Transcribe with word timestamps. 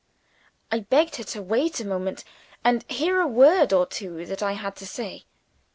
I 0.71 0.79
begged 0.79 1.17
her 1.17 1.23
to 1.25 1.43
wait 1.43 1.79
a 1.79 1.85
moment, 1.85 2.23
and 2.63 2.83
hear 2.89 3.21
a 3.21 3.27
word 3.27 3.71
or 3.71 3.85
two 3.85 4.25
that 4.25 4.41
I 4.41 4.53
had 4.53 4.75
to 4.77 4.87
say. 4.87 5.25